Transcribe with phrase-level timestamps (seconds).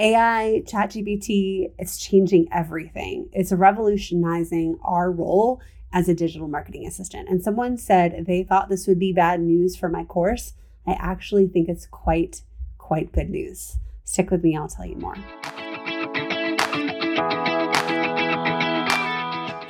[0.00, 3.28] AI, ChatGPT, it's changing everything.
[3.32, 5.60] It's revolutionizing our role
[5.92, 7.28] as a digital marketing assistant.
[7.28, 10.52] And someone said they thought this would be bad news for my course.
[10.86, 12.42] I actually think it's quite,
[12.78, 13.78] quite good news.
[14.04, 15.16] Stick with me, I'll tell you more.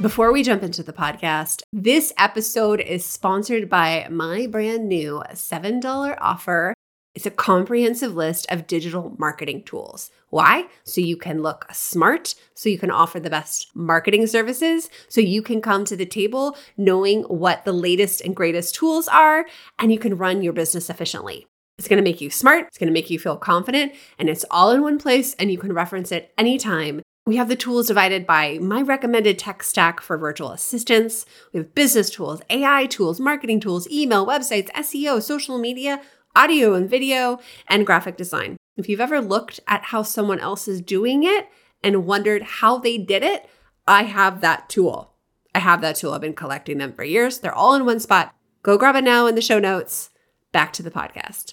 [0.00, 6.18] Before we jump into the podcast, this episode is sponsored by my brand new $7
[6.20, 6.72] offer.
[7.16, 10.12] It's a comprehensive list of digital marketing tools.
[10.28, 10.66] Why?
[10.84, 15.42] So you can look smart, so you can offer the best marketing services, so you
[15.42, 19.46] can come to the table knowing what the latest and greatest tools are,
[19.80, 21.48] and you can run your business efficiently.
[21.76, 24.82] It's gonna make you smart, it's gonna make you feel confident, and it's all in
[24.82, 28.80] one place, and you can reference it anytime we have the tools divided by my
[28.80, 31.26] recommended tech stack for virtual assistants.
[31.52, 36.00] We have business tools, AI tools, marketing tools, email, websites, SEO, social media,
[36.34, 38.56] audio and video, and graphic design.
[38.78, 41.50] If you've ever looked at how someone else is doing it
[41.84, 43.46] and wondered how they did it,
[43.86, 45.12] I have that tool.
[45.54, 46.14] I have that tool.
[46.14, 47.40] I've been collecting them for years.
[47.40, 48.34] They're all in one spot.
[48.62, 50.08] Go grab it now in the show notes.
[50.50, 51.52] Back to the podcast.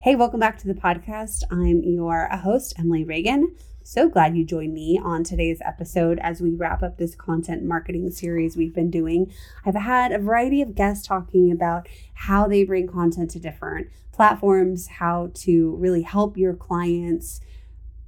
[0.00, 1.42] Hey, welcome back to the podcast.
[1.50, 3.54] I'm your host, Emily Reagan.
[3.90, 8.10] So glad you joined me on today's episode as we wrap up this content marketing
[8.10, 9.32] series we've been doing.
[9.64, 14.88] I've had a variety of guests talking about how they bring content to different platforms,
[14.88, 17.40] how to really help your clients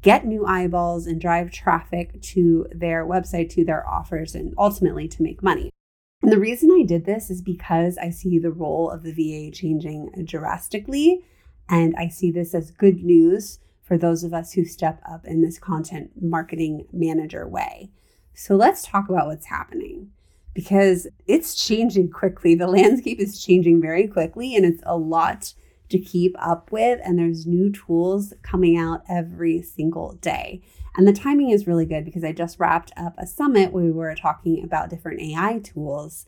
[0.02, 5.22] get new eyeballs and drive traffic to their website, to their offers, and ultimately to
[5.22, 5.70] make money.
[6.20, 9.50] And the reason I did this is because I see the role of the VA
[9.50, 11.24] changing drastically.
[11.70, 15.42] And I see this as good news for those of us who step up in
[15.42, 17.90] this content marketing manager way.
[18.34, 20.12] So let's talk about what's happening
[20.54, 22.54] because it's changing quickly.
[22.54, 25.54] The landscape is changing very quickly and it's a lot
[25.88, 27.00] to keep up with.
[27.02, 30.62] And there's new tools coming out every single day.
[30.96, 33.90] And the timing is really good because I just wrapped up a summit where we
[33.90, 36.26] were talking about different AI tools.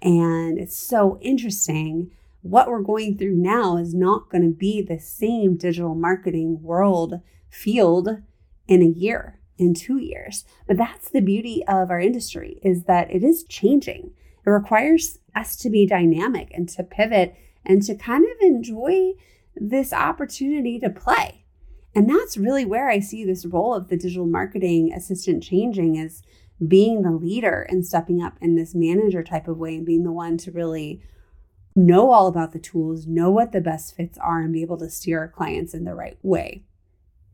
[0.00, 2.12] And it's so interesting
[2.42, 7.20] what we're going through now is not going to be the same digital marketing world
[7.50, 8.22] field
[8.66, 10.44] in a year in two years.
[10.66, 14.12] But that's the beauty of our industry is that it is changing.
[14.46, 19.12] It requires us to be dynamic and to pivot and to kind of enjoy
[19.54, 21.44] this opportunity to play.
[21.94, 26.22] And that's really where i see this role of the digital marketing assistant changing is
[26.66, 30.12] being the leader and stepping up in this manager type of way and being the
[30.12, 31.02] one to really
[31.74, 34.90] know all about the tools, know what the best fits are, and be able to
[34.90, 36.64] steer our clients in the right way.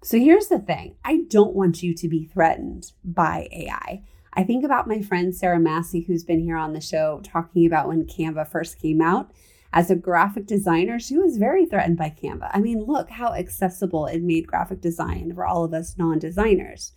[0.03, 4.03] So here's the thing I don't want you to be threatened by AI.
[4.35, 7.89] I think about my friend Sarah Massey, who's been here on the show talking about
[7.89, 9.31] when Canva first came out.
[9.73, 12.51] As a graphic designer, she was very threatened by Canva.
[12.53, 16.93] I mean, look how accessible it made graphic design for all of us non designers.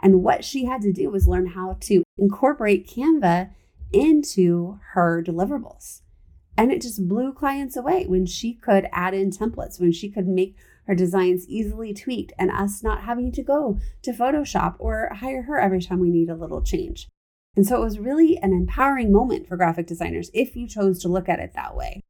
[0.00, 3.50] And what she had to do was learn how to incorporate Canva
[3.92, 6.00] into her deliverables.
[6.56, 10.28] And it just blew clients away when she could add in templates, when she could
[10.28, 10.56] make
[10.86, 15.58] her designs easily tweaked, and us not having to go to Photoshop or hire her
[15.58, 17.08] every time we need a little change.
[17.56, 21.08] And so it was really an empowering moment for graphic designers if you chose to
[21.08, 22.02] look at it that way.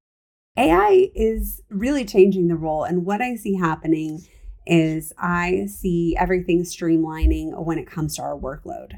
[0.57, 2.85] AI is really changing the role.
[2.85, 4.27] And what I see happening
[4.67, 8.95] is I see everything streamlining when it comes to our workload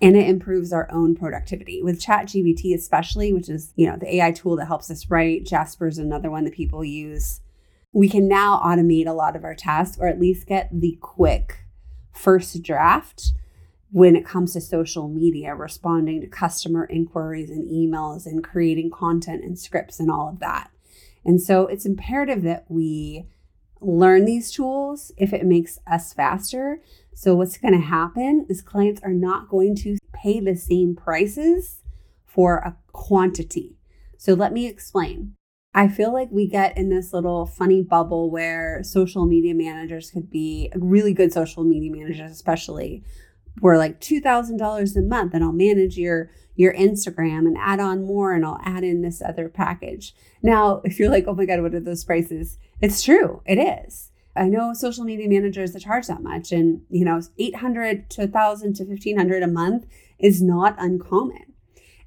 [0.00, 1.82] and it improves our own productivity.
[1.82, 5.86] With ChatGPT especially which is you know the ai tool that helps us write jasper
[5.86, 7.40] is another one that people use.
[7.92, 11.64] We can now automate a lot of our tasks or at least get the quick
[12.12, 13.32] first draft
[13.90, 19.44] when it comes to social media responding to customer inquiries and emails and creating content
[19.44, 20.70] and scripts and all of that.
[21.24, 23.26] And so it's imperative that we
[23.80, 26.80] learn these tools if it makes us faster
[27.18, 31.82] so, what's going to happen is clients are not going to pay the same prices
[32.26, 33.78] for a quantity.
[34.18, 35.32] So, let me explain.
[35.72, 40.28] I feel like we get in this little funny bubble where social media managers could
[40.28, 43.02] be really good social media managers, especially
[43.62, 48.34] we're like $2,000 a month and I'll manage your your Instagram and add on more
[48.34, 50.14] and I'll add in this other package.
[50.42, 53.42] Now, if you're like, "Oh my god, what are those prices?" It's true.
[53.46, 54.10] It is.
[54.36, 58.74] I know social media managers that charge that much, and you know, 800 to 1,000
[58.74, 59.86] to 1,500 a month
[60.18, 61.54] is not uncommon.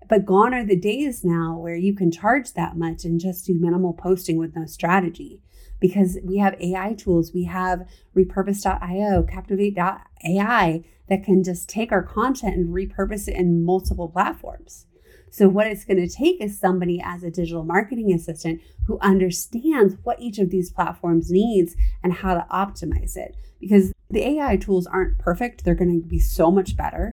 [0.08, 3.54] But gone are the days now where you can charge that much and just do
[3.54, 5.42] minimal posting with no strategy
[5.80, 7.32] because we have AI tools.
[7.34, 14.10] We have repurpose.io, captivate.ai that can just take our content and repurpose it in multiple
[14.10, 14.88] platforms.
[15.32, 19.96] So, what it's going to take is somebody as a digital marketing assistant who understands
[20.04, 23.36] what each of these platforms needs and how to optimize it.
[23.60, 27.12] Because the AI tools aren't perfect, they're going to be so much better.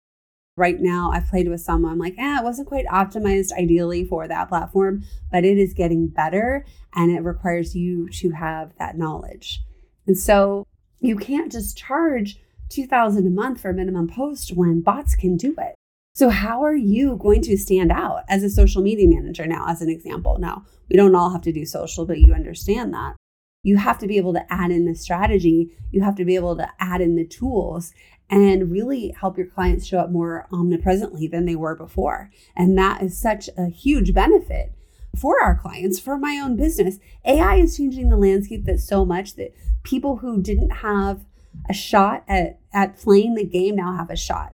[0.57, 4.27] Right now, I've played with some, I'm like, eh, it wasn't quite optimized ideally for
[4.27, 6.65] that platform, but it is getting better
[6.95, 9.61] and it requires you to have that knowledge.
[10.07, 10.67] And so
[10.99, 12.41] you can't just charge
[12.71, 15.76] 2000 a month for a minimum post when bots can do it.
[16.17, 19.83] So, how are you going to stand out as a social media manager now, as
[19.83, 20.39] an example?
[20.39, 23.17] Now, we don't all have to do social, but you understand that.
[23.63, 26.57] You have to be able to add in the strategy, you have to be able
[26.57, 27.93] to add in the tools
[28.31, 32.31] and really help your clients show up more omnipresently than they were before.
[32.57, 34.73] And that is such a huge benefit
[35.15, 36.99] for our clients, for my own business.
[37.27, 41.27] AI is changing the landscape that so much that people who didn't have
[41.69, 44.51] a shot at, at playing the game now have a shot.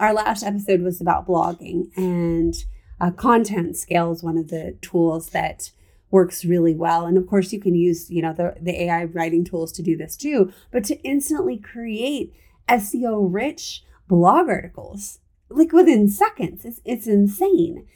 [0.00, 2.52] Our last episode was about blogging, and
[3.00, 5.70] uh, content scale is one of the tools that
[6.10, 7.06] works really well.
[7.06, 9.96] And of course, you can use you know the, the AI writing tools to do
[9.96, 10.52] this too.
[10.72, 12.34] But to instantly create
[12.68, 17.86] SEO rich blog articles like within seconds, it's it's insane.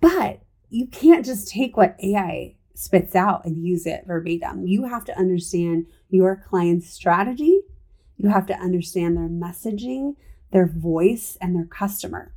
[0.00, 0.40] But
[0.70, 4.66] you can't just take what AI spits out and use it verbatim.
[4.66, 7.60] You have to understand your client's strategy.
[8.16, 10.16] You have to understand their messaging,
[10.50, 12.34] their voice and their customer.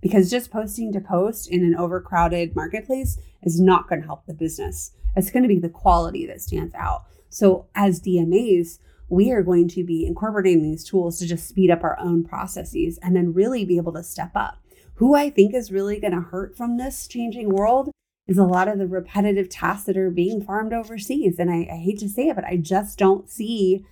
[0.00, 4.34] Because just posting to post in an overcrowded marketplace is not going to help the
[4.34, 4.92] business.
[5.16, 7.04] It's going to be the quality that stands out.
[7.28, 11.82] So, as DMAs, we are going to be incorporating these tools to just speed up
[11.82, 14.58] our own processes and then really be able to step up.
[14.94, 17.90] Who I think is really going to hurt from this changing world
[18.28, 21.38] is a lot of the repetitive tasks that are being farmed overseas.
[21.38, 23.84] And I, I hate to say it, but I just don't see,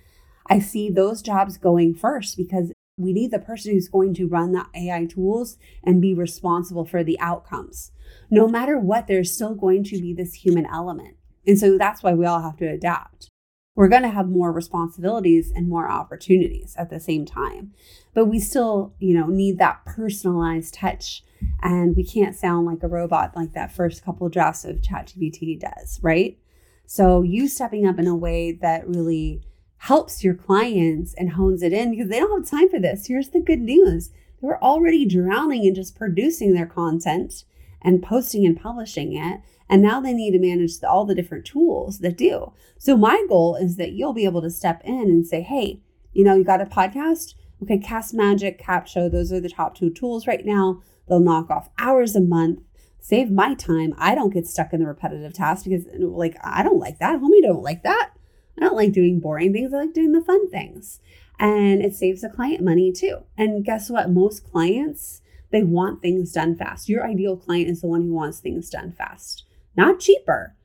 [0.47, 4.51] I see those jobs going first because we need the person who's going to run
[4.51, 7.91] the AI tools and be responsible for the outcomes.
[8.29, 11.15] No matter what, there's still going to be this human element.
[11.47, 13.29] And so that's why we all have to adapt.
[13.75, 17.71] We're going to have more responsibilities and more opportunities at the same time.
[18.13, 21.23] But we still, you know, need that personalized touch
[21.61, 25.99] and we can't sound like a robot like that first couple drafts of ChatGPT does,
[26.01, 26.37] right?
[26.85, 29.43] So you stepping up in a way that really
[29.79, 33.07] helps your clients and hones it in because they don't have time for this.
[33.07, 34.11] Here's the good news
[34.41, 37.43] they're already drowning in just producing their content
[37.81, 39.41] and posting and publishing it.
[39.69, 42.53] And now they need to manage all the different tools that do.
[42.77, 45.81] So, my goal is that you'll be able to step in and say, hey,
[46.13, 47.35] you know, you got a podcast?
[47.61, 50.81] Okay, Cast Magic, Capsho, those are the top two tools right now.
[51.07, 52.61] They'll knock off hours a month,
[52.99, 53.93] save my time.
[53.97, 57.19] I don't get stuck in the repetitive tasks because, like, I don't like that.
[57.19, 58.11] Homie don't like that.
[58.59, 59.73] I don't like doing boring things.
[59.73, 60.99] I like doing the fun things.
[61.39, 63.19] And it saves the client money too.
[63.37, 64.09] And guess what?
[64.09, 65.21] Most clients,
[65.51, 66.89] they want things done fast.
[66.89, 69.45] Your ideal client is the one who wants things done fast,
[69.77, 70.55] not cheaper,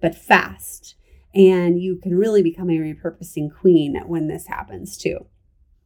[0.00, 0.96] but fast.
[1.34, 5.26] And you can really become a repurposing queen when this happens too.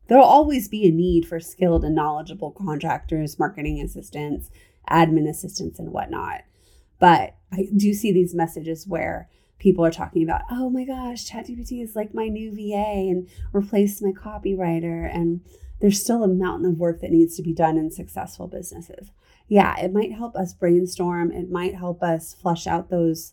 [0.09, 4.51] There'll always be a need for skilled and knowledgeable contractors, marketing assistants,
[4.89, 6.45] admin assistants, and whatnot.
[6.99, 9.29] But I do see these messages where
[9.59, 14.03] people are talking about, oh my gosh, ChatGPT is like my new VA and replaced
[14.03, 15.13] my copywriter.
[15.13, 15.41] And
[15.81, 19.11] there's still a mountain of work that needs to be done in successful businesses.
[19.49, 21.33] Yeah, it might help us brainstorm.
[21.33, 23.33] It might help us flush out those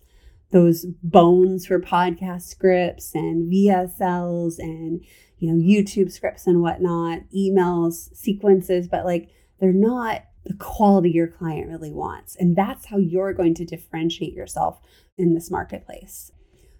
[0.51, 5.03] those bones for podcast scripts and VSLs and
[5.39, 9.29] you know YouTube scripts and whatnot, emails, sequences, but like
[9.59, 12.35] they're not the quality your client really wants.
[12.35, 14.79] And that's how you're going to differentiate yourself
[15.17, 16.31] in this marketplace.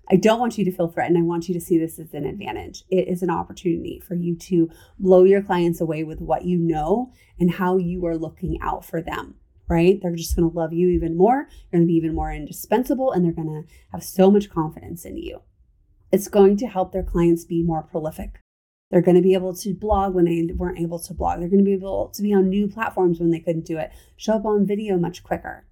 [0.10, 1.18] I don't want you to feel threatened.
[1.18, 2.84] I want you to see this as an advantage.
[2.90, 4.70] It is an opportunity for you to
[5.00, 9.02] blow your clients away with what you know and how you are looking out for
[9.02, 9.36] them,
[9.68, 10.00] right?
[10.00, 11.48] They're just going to love you even more.
[11.50, 15.06] You're going to be even more indispensable and they're going to have so much confidence
[15.06, 15.42] in you.
[16.12, 18.42] It's going to help their clients be more prolific.
[18.92, 21.40] They're going to be able to blog when they weren't able to blog.
[21.40, 23.92] They're going to be able to be on new platforms when they couldn't do it,
[24.16, 25.66] show up on video much quicker.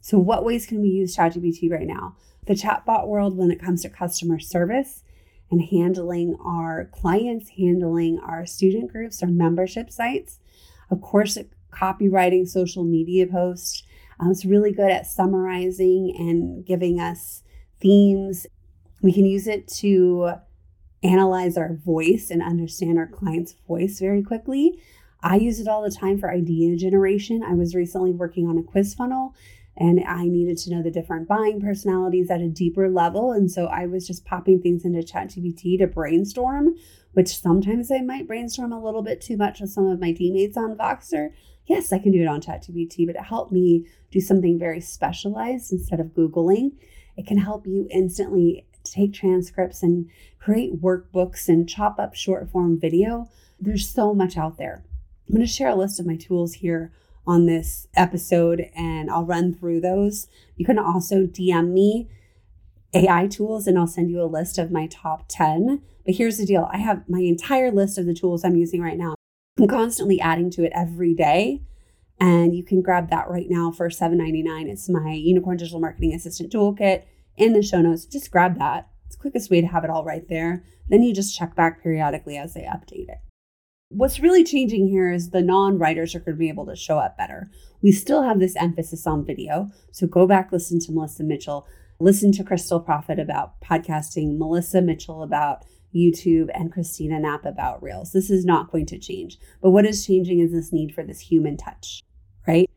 [0.00, 2.16] So, what ways can we use ChatGPT right now?
[2.46, 5.02] The chatbot world, when it comes to customer service
[5.50, 10.38] and handling our clients, handling our student groups, our membership sites,
[10.90, 11.38] of course,
[11.70, 13.82] copywriting social media posts.
[14.18, 17.42] Um, it's really good at summarizing and giving us
[17.80, 18.46] themes.
[19.02, 20.32] We can use it to
[21.02, 24.80] analyze our voice and understand our client's voice very quickly.
[25.22, 27.42] I use it all the time for idea generation.
[27.42, 29.34] I was recently working on a quiz funnel
[29.76, 33.32] and I needed to know the different buying personalities at a deeper level.
[33.32, 36.74] And so I was just popping things into ChatGPT to brainstorm,
[37.12, 40.56] which sometimes I might brainstorm a little bit too much with some of my teammates
[40.56, 41.30] on Voxer.
[41.66, 45.72] Yes, I can do it on ChatGPT, but it helped me do something very specialized
[45.72, 46.72] instead of Googling.
[47.16, 50.08] It can help you instantly take transcripts and
[50.38, 53.28] create workbooks and chop up short form video.
[53.58, 54.84] There's so much out there.
[55.28, 56.92] I'm going to share a list of my tools here
[57.26, 60.26] on this episode and I'll run through those.
[60.56, 62.08] You can also DM me
[62.92, 65.82] AI tools and I'll send you a list of my top 10.
[66.04, 68.98] But here's the deal I have my entire list of the tools I'm using right
[68.98, 69.14] now.
[69.58, 71.62] I'm constantly adding to it every day.
[72.18, 74.68] And you can grab that right now for $7.99.
[74.68, 77.04] It's my Unicorn Digital Marketing Assistant Toolkit
[77.40, 78.04] in the show notes.
[78.04, 78.88] Just grab that.
[79.06, 80.62] It's quickest way to have it all right there.
[80.88, 83.18] Then you just check back periodically as they update it.
[83.88, 86.98] What's really changing here is the non writers are going to be able to show
[86.98, 87.50] up better.
[87.82, 89.68] We still have this emphasis on video.
[89.90, 91.66] So go back, listen to Melissa Mitchell,
[91.98, 98.12] listen to Krystal Proffitt about podcasting, Melissa Mitchell about YouTube, and Christina Knapp about Reels.
[98.12, 99.38] This is not going to change.
[99.60, 102.04] But what is changing is this need for this human touch,
[102.46, 102.70] right?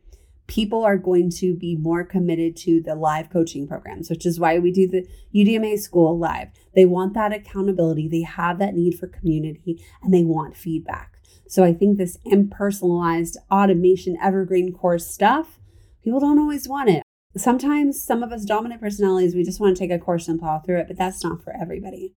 [0.47, 4.59] People are going to be more committed to the live coaching programs, which is why
[4.59, 6.49] we do the UDMA school live.
[6.75, 11.19] They want that accountability, they have that need for community, and they want feedback.
[11.47, 15.59] So I think this impersonalized automation evergreen course stuff,
[16.03, 17.03] people don't always want it.
[17.37, 20.59] Sometimes some of us dominant personalities, we just want to take a course and plow
[20.59, 22.13] through it, but that's not for everybody.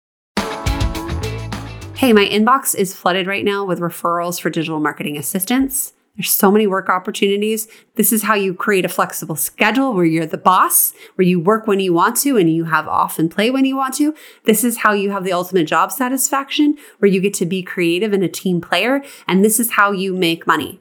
[1.96, 5.92] Hey, my inbox is flooded right now with referrals for digital marketing assistants.
[6.16, 7.66] There's so many work opportunities.
[7.96, 11.66] This is how you create a flexible schedule where you're the boss, where you work
[11.66, 14.14] when you want to and you have off and play when you want to.
[14.44, 18.12] This is how you have the ultimate job satisfaction, where you get to be creative
[18.12, 19.02] and a team player.
[19.26, 20.80] And this is how you make money.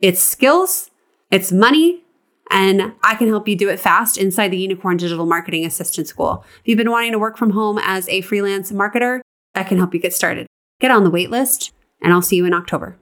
[0.00, 0.90] It's skills,
[1.30, 2.02] it's money,
[2.50, 6.44] and I can help you do it fast inside the Unicorn Digital Marketing Assistant School.
[6.60, 9.20] If you've been wanting to work from home as a freelance marketer,
[9.54, 10.48] I can help you get started.
[10.80, 11.72] Get on the wait list,
[12.02, 12.98] and I'll see you in October.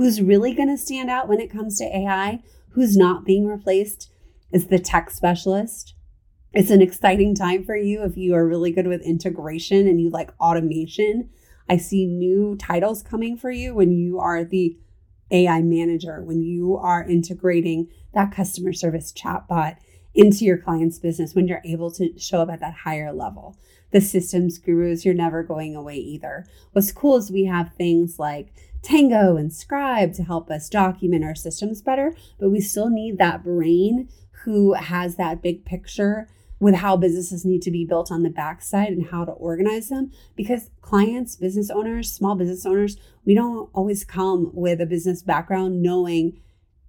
[0.00, 4.10] Who's really going to stand out when it comes to AI, who's not being replaced,
[4.50, 5.92] is the tech specialist.
[6.54, 10.08] It's an exciting time for you if you are really good with integration and you
[10.08, 11.28] like automation.
[11.68, 14.78] I see new titles coming for you when you are the
[15.30, 19.76] AI manager, when you are integrating that customer service chatbot
[20.14, 23.54] into your client's business, when you're able to show up at that higher level.
[23.92, 26.46] The systems gurus, you're never going away either.
[26.72, 31.34] What's cool is we have things like Tango and Scribe to help us document our
[31.34, 34.08] systems better, but we still need that brain
[34.44, 36.28] who has that big picture
[36.60, 40.10] with how businesses need to be built on the backside and how to organize them
[40.36, 45.82] because clients, business owners, small business owners, we don't always come with a business background
[45.82, 46.38] knowing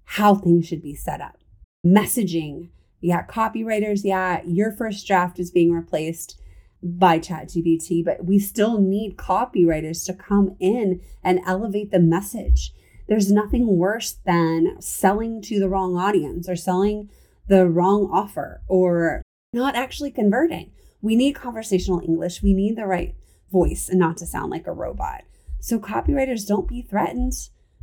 [0.04, 1.38] how things should be set up.
[1.84, 2.68] Messaging,
[3.00, 6.38] yeah, copywriters, yeah, your first draft is being replaced
[6.82, 12.72] by ChatGPT, but we still need copywriters to come in and elevate the message.
[13.08, 17.10] There's nothing worse than selling to the wrong audience or selling
[17.46, 19.22] the wrong offer or
[19.52, 20.72] not actually converting.
[21.00, 22.42] We need conversational English.
[22.42, 23.14] We need the right
[23.50, 25.24] voice and not to sound like a robot.
[25.60, 27.34] So, copywriters, don't be threatened.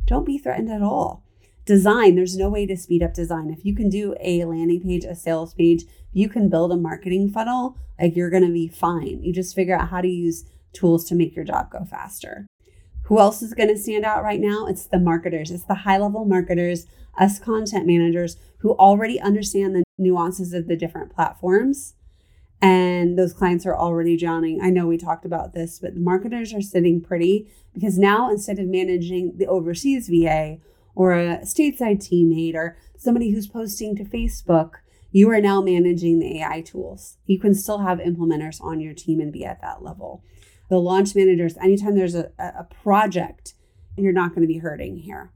[0.06, 1.24] Don't be threatened at all.
[1.70, 3.48] Design, there's no way to speed up design.
[3.48, 7.30] If you can do a landing page, a sales page, you can build a marketing
[7.30, 9.22] funnel, like you're going to be fine.
[9.22, 12.44] You just figure out how to use tools to make your job go faster.
[13.04, 14.66] Who else is going to stand out right now?
[14.66, 15.52] It's the marketers.
[15.52, 16.86] It's the high level marketers,
[17.16, 21.94] us content managers who already understand the nuances of the different platforms.
[22.60, 24.60] And those clients are already drowning.
[24.60, 28.58] I know we talked about this, but the marketers are sitting pretty because now instead
[28.58, 30.58] of managing the overseas VA
[30.94, 34.74] or a stateside teammate or somebody who's posting to Facebook,
[35.10, 37.16] you are now managing the AI tools.
[37.26, 40.22] You can still have implementers on your team and be at that level.
[40.68, 43.54] The launch managers, anytime there's a, a project,
[43.96, 45.32] you're not going to be hurting here.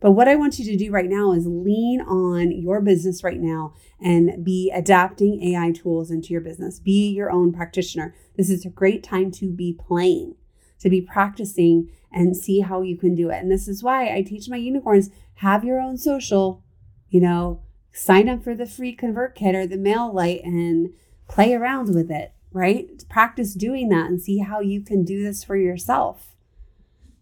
[0.00, 3.40] But what I want you to do right now is lean on your business right
[3.40, 6.80] now and be adapting AI tools into your business.
[6.80, 8.14] Be your own practitioner.
[8.36, 10.36] This is a great time to be playing,
[10.80, 13.38] to be practicing and see how you can do it.
[13.38, 16.62] And this is why I teach my unicorns have your own social,
[17.08, 20.92] you know, sign up for the free ConvertKit or the MailerLite and
[21.28, 22.88] play around with it, right?
[23.08, 26.34] Practice doing that and see how you can do this for yourself.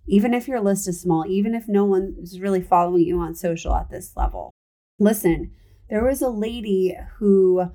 [0.07, 3.35] Even if your list is small, even if no one is really following you on
[3.35, 4.51] social at this level.
[4.99, 5.53] Listen,
[5.91, 7.71] there was a lady who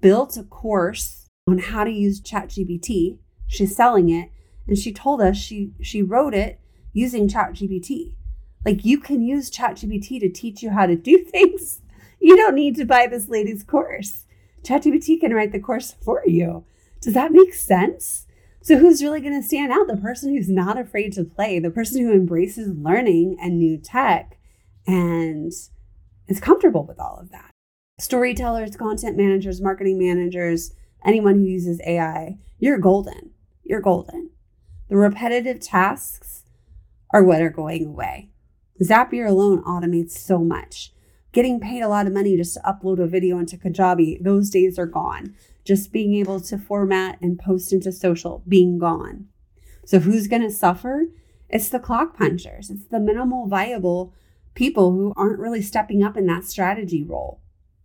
[0.00, 3.18] built a course on how to use ChatGPT.
[3.46, 4.30] She's selling it,
[4.66, 6.60] and she told us she she wrote it
[6.92, 8.14] using ChatGPT.
[8.64, 11.82] Like you can use ChatGPT to teach you how to do things.
[12.20, 14.24] You don't need to buy this lady's course.
[14.62, 16.64] ChatGPT can write the course for you.
[17.00, 18.26] Does that make sense?
[18.62, 19.86] So, who's really going to stand out?
[19.86, 24.38] The person who's not afraid to play, the person who embraces learning and new tech
[24.86, 25.52] and
[26.26, 27.50] is comfortable with all of that.
[28.00, 33.30] Storytellers, content managers, marketing managers, anyone who uses AI, you're golden.
[33.62, 34.30] You're golden.
[34.88, 36.44] The repetitive tasks
[37.10, 38.30] are what are going away.
[38.80, 40.92] Zapier alone automates so much.
[41.32, 44.78] Getting paid a lot of money just to upload a video into Kajabi, those days
[44.78, 45.34] are gone.
[45.64, 49.26] Just being able to format and post into social, being gone.
[49.84, 51.06] So, who's going to suffer?
[51.48, 54.14] It's the clock punchers, it's the minimal viable
[54.54, 57.40] people who aren't really stepping up in that strategy role.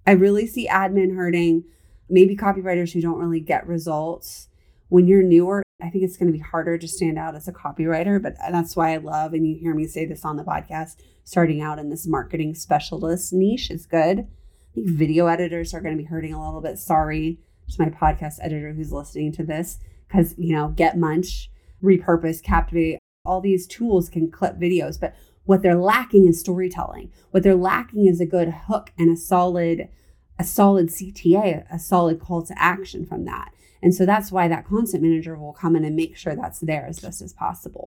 [0.06, 1.66] I really see admin hurting,
[2.10, 4.48] maybe copywriters who don't really get results.
[4.88, 7.54] When you're newer, I think it's going to be harder to stand out as a
[7.54, 10.98] copywriter, but that's why I love, and you hear me say this on the podcast,
[11.24, 14.20] starting out in this marketing specialist niche is good.
[14.20, 16.78] I think video editors are going to be hurting a little bit.
[16.80, 21.50] Sorry to my podcast editor who's listening to this, because, you know, Get Munch,
[21.84, 27.12] Repurpose, Captivate, all these tools can clip videos, but what they're lacking is storytelling.
[27.32, 29.90] What they're lacking is a good hook and a solid,
[30.38, 33.52] a solid CTA, a solid call to action from that.
[33.82, 36.86] And so that's why that content manager will come in and make sure that's there
[36.88, 37.88] as best as possible.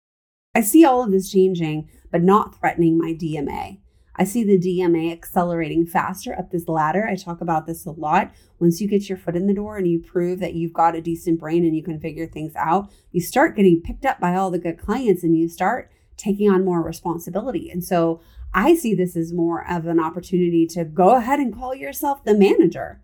[0.55, 3.79] I see all of this changing, but not threatening my DMA.
[4.17, 7.05] I see the DMA accelerating faster up this ladder.
[7.05, 8.31] I talk about this a lot.
[8.59, 11.01] Once you get your foot in the door and you prove that you've got a
[11.01, 14.49] decent brain and you can figure things out, you start getting picked up by all
[14.49, 17.69] the good clients and you start taking on more responsibility.
[17.69, 18.21] And so
[18.53, 22.33] I see this as more of an opportunity to go ahead and call yourself the
[22.33, 23.01] manager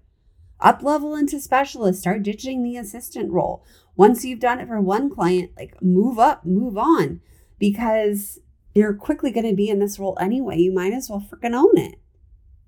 [0.61, 3.63] up level into specialist, start ditching the assistant role.
[3.95, 7.21] Once you've done it for one client, like move up, move on
[7.59, 8.39] because
[8.73, 10.57] you're quickly going to be in this role anyway.
[10.57, 11.99] You might as well freaking own it.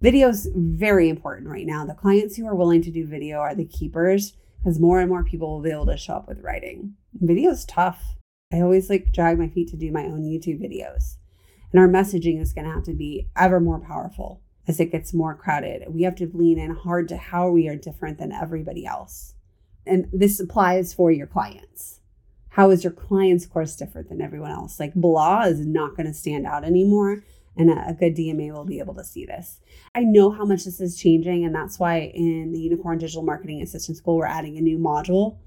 [0.01, 1.85] Video is very important right now.
[1.85, 5.23] The clients who are willing to do video are the keepers because more and more
[5.23, 6.95] people will be able to show up with writing.
[7.13, 8.15] Video is tough.
[8.51, 11.15] I always like drag my feet to do my own YouTube videos.
[11.71, 15.13] And our messaging is going to have to be ever more powerful as it gets
[15.13, 15.83] more crowded.
[15.89, 19.35] We have to lean in hard to how we are different than everybody else.
[19.85, 21.99] And this applies for your clients.
[22.49, 24.79] How is your client's course different than everyone else?
[24.79, 27.23] Like blah is not going to stand out anymore.
[27.55, 29.59] And a, good DMA will be able to see this.
[29.93, 31.45] I know how much this is changing.
[31.45, 35.37] And that's why in the Unicorn Digital Marketing Assistant School, we're adding a new module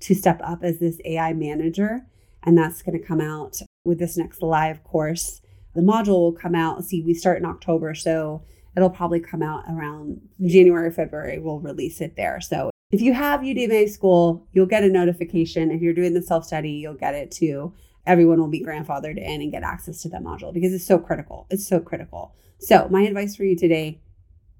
[0.00, 2.06] to step up as this AI manager.
[2.44, 5.40] And that's going to come out with this next live course.
[5.74, 6.84] The module will come out.
[6.84, 7.94] See, we start in October.
[7.94, 8.42] So
[8.78, 11.40] It'll probably come out around January, February.
[11.40, 12.40] We'll release it there.
[12.40, 15.72] So if you have UDMA school, you'll get a notification.
[15.72, 17.74] If you're doing the self study, you'll get it too.
[18.06, 21.48] Everyone will be grandfathered in and get access to that module because it's so critical.
[21.50, 22.36] It's so critical.
[22.60, 24.00] So, my advice for you today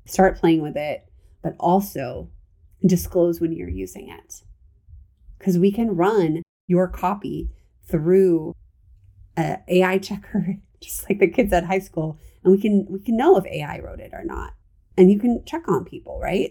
[0.05, 1.09] start playing with it,
[1.41, 2.29] but also
[2.85, 4.43] disclose when you're using it.
[5.39, 7.51] Because we can run your copy
[7.89, 8.53] through
[9.37, 13.17] an AI checker, just like the kids at high school, and we can we can
[13.17, 14.55] know if AI wrote it or not.
[14.97, 16.51] And you can check on people, right?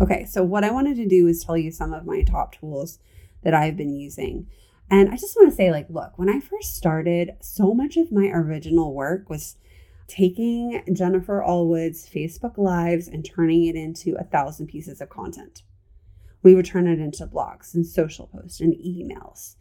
[0.00, 2.98] Okay, so what I wanted to do is tell you some of my top tools
[3.42, 4.46] that I've been using.
[4.90, 8.12] And I just want to say like, look, when I first started, so much of
[8.12, 9.56] my original work was
[10.06, 15.62] taking Jennifer Allwood's Facebook Lives and turning it into a thousand pieces of content.
[16.42, 19.56] We would turn it into blogs and social posts and emails.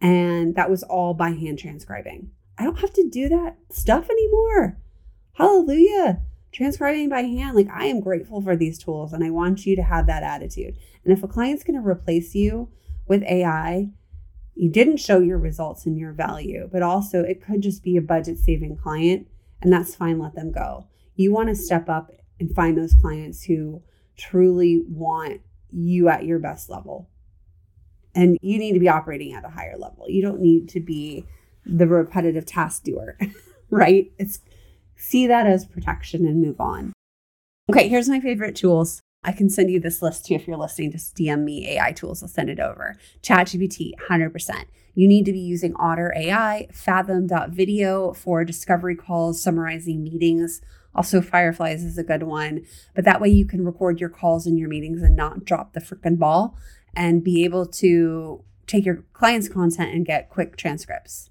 [0.00, 2.30] And that was all by hand transcribing.
[2.58, 4.78] I don't have to do that stuff anymore.
[5.36, 6.22] Hallelujah.
[6.52, 9.82] Transcribing by hand, like I am grateful for these tools and I want you to
[9.82, 10.78] have that attitude.
[11.04, 12.70] And if a client's going to replace you
[13.06, 13.90] with AI,
[14.54, 18.02] you didn't show your results and your value, but also it could just be a
[18.02, 19.28] budget saving client,
[19.60, 20.86] and that's fine, let them go.
[21.14, 23.82] You want to step up and find those clients who
[24.16, 27.10] truly want you at your best level.
[28.14, 30.08] And you need to be operating at a higher level.
[30.08, 31.26] You don't need to be
[31.66, 33.18] the repetitive task doer,
[33.70, 34.10] right?
[34.18, 34.40] It's
[34.96, 36.92] see that as protection and move on.
[37.70, 39.00] Okay, here's my favorite tools.
[39.24, 40.92] I can send you this list too if you're listening.
[40.92, 42.22] Just DM me AI tools.
[42.22, 42.94] I'll send it over.
[43.22, 44.66] ChatGPT, 100%.
[44.94, 50.62] You need to be using Otter AI, Fathom.video for discovery calls, summarizing meetings.
[50.94, 52.64] Also, Fireflies is a good one.
[52.94, 55.80] But that way you can record your calls and your meetings and not drop the
[55.80, 56.56] freaking ball
[56.94, 61.30] and be able to take your client's content and get quick transcripts.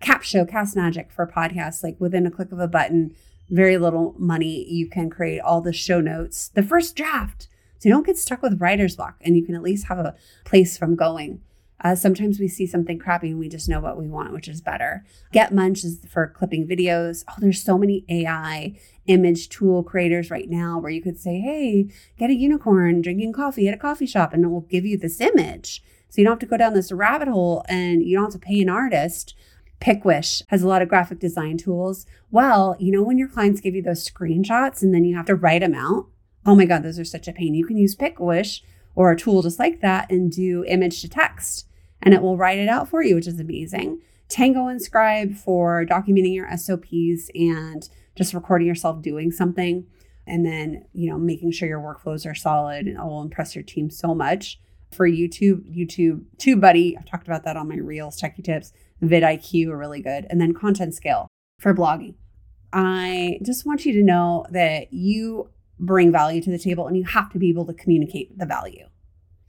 [0.00, 3.14] Capsho, Cast Magic for podcasts, like within a click of a button,
[3.48, 4.64] very little money.
[4.68, 7.48] You can create all the show notes, the first draft.
[7.78, 10.14] So you don't get stuck with writer's block and you can at least have a
[10.44, 11.40] place from going.
[11.82, 14.60] Uh, sometimes we see something crappy and we just know what we want, which is
[14.60, 15.04] better.
[15.32, 17.24] GetMunch is for clipping videos.
[17.28, 18.74] Oh, there's so many AI
[19.06, 23.66] image tool creators right now where you could say, hey, get a unicorn drinking coffee
[23.66, 25.82] at a coffee shop and it will give you this image.
[26.10, 28.46] So you don't have to go down this rabbit hole and you don't have to
[28.46, 29.34] pay an artist.
[29.80, 32.06] PicWish has a lot of graphic design tools.
[32.30, 35.34] Well, you know, when your clients give you those screenshots and then you have to
[35.34, 36.06] write them out,
[36.44, 37.54] oh my God, those are such a pain.
[37.54, 38.60] You can use PicWish
[38.94, 41.66] or a tool just like that and do image to text
[42.02, 44.00] and it will write it out for you, which is amazing.
[44.28, 49.86] Tango and Scribe for documenting your SOPs and just recording yourself doing something
[50.26, 53.64] and then, you know, making sure your workflows are solid and it will impress your
[53.64, 54.60] team so much.
[54.92, 59.78] For YouTube, YouTube TubeBuddy, I've talked about that on my Reels, Techie Tips, vidIQ are
[59.78, 60.26] really good.
[60.30, 62.14] And then Content Scale for blogging.
[62.72, 67.04] I just want you to know that you bring value to the table and you
[67.04, 68.86] have to be able to communicate the value.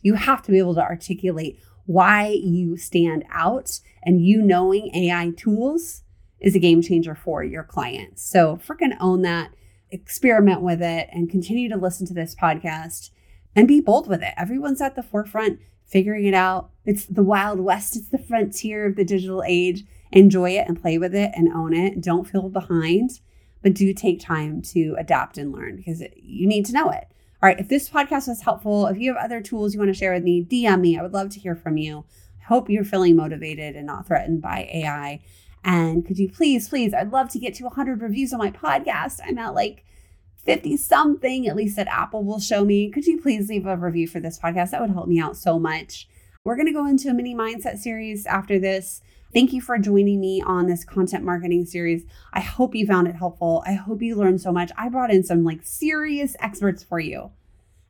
[0.02, 5.32] You have to be able to articulate why you stand out and you knowing AI
[5.36, 6.04] tools
[6.40, 8.24] is a game changer for your clients.
[8.24, 9.52] So freaking own that,
[9.92, 13.12] experiment with it, and continue to listen to this podcast
[13.56, 14.34] and be bold with it.
[14.38, 15.60] Everyone's at the forefront
[15.92, 16.70] figuring it out.
[16.86, 19.84] It's the Wild West, it's the frontier of the digital age.
[20.12, 22.02] Enjoy it and play with it and own it.
[22.02, 23.20] Don't feel behind,
[23.62, 27.08] but do take time to adapt and learn because you need to know it.
[27.44, 29.98] All right, if this podcast was helpful, if you have other tools you want to
[29.98, 30.98] share with me, DM me.
[30.98, 32.06] I would love to hear from you.
[32.42, 35.22] I hope you're feeling motivated and not threatened by AI.
[35.64, 39.20] And could you please, please, I'd love to get to 100 reviews on my podcast.
[39.26, 39.86] I'm at like
[40.46, 42.90] 50 something, at least that Apple will show me.
[42.90, 44.72] Could you please leave a review for this podcast?
[44.72, 46.08] That would help me out so much.
[46.44, 49.02] We're going to go into a mini mindset series after this.
[49.34, 52.04] Thank you for joining me on this content marketing series.
[52.34, 53.64] I hope you found it helpful.
[53.66, 54.72] I hope you learned so much.
[54.78, 57.32] I brought in some like serious experts for you.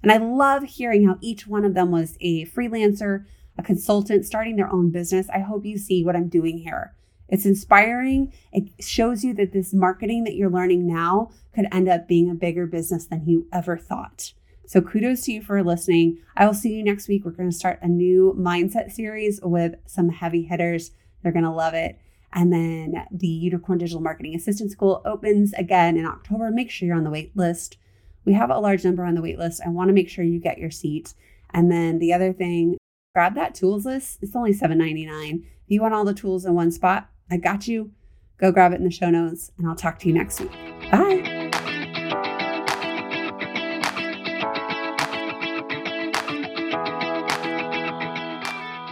[0.04, 3.26] And I love hearing how each one of them was a freelancer,
[3.58, 5.30] a consultant starting their own business.
[5.30, 6.94] I hope you see what I'm doing here.
[7.30, 8.34] It's inspiring.
[8.52, 12.36] It shows you that this marketing that you're learning now could end up being a
[12.36, 14.34] bigger business than you ever thought.
[14.66, 16.20] So kudos to you for listening.
[16.38, 17.26] I will see you next week.
[17.26, 20.92] We're going to start a new mindset series with some heavy hitters.
[21.22, 22.00] They're going to love it.
[22.34, 26.50] And then the Unicorn Digital Marketing Assistant School opens again in October.
[26.52, 27.78] Make sure you're on the wait list.
[28.24, 29.62] We have a large number on the wait list.
[29.66, 31.14] I want to make sure you get your seat.
[31.54, 32.78] And then the other thing,
[33.14, 34.20] grab that tools list.
[34.22, 35.34] It's only $7.99.
[35.34, 37.92] If you want all the tools in one spot, I got you.
[38.38, 40.52] Go grab it in the show notes, and I'll talk to you next week.
[40.92, 41.41] Bye.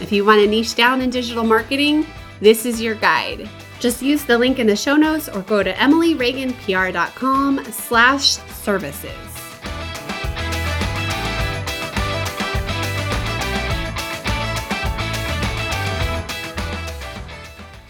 [0.00, 2.06] If you want to niche down in digital marketing,
[2.40, 3.48] this is your guide.
[3.80, 8.24] Just use the link in the show notes or go to emilyreaganpr.com slash
[8.62, 9.12] services.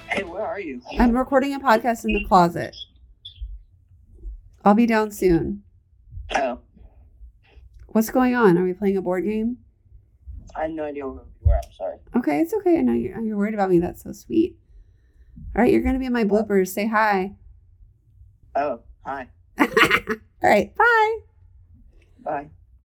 [0.08, 0.80] Hey, where are you?
[0.98, 2.76] I'm recording a podcast in the closet.
[4.64, 5.62] I'll be down soon.
[6.34, 6.60] Oh,
[7.88, 8.56] What's going on?
[8.58, 9.58] Are we playing a board game?
[10.56, 11.56] I had no idea where you were.
[11.56, 11.98] I'm sorry.
[12.16, 12.78] Okay, it's okay.
[12.78, 13.78] I know you're, you're worried about me.
[13.78, 14.56] That's so sweet.
[15.56, 16.68] All right, you're going to be in my bloopers.
[16.68, 17.34] Say hi.
[18.54, 19.28] Oh, hi.
[19.58, 19.66] All
[20.42, 21.18] right, bye.
[22.22, 22.50] Bye.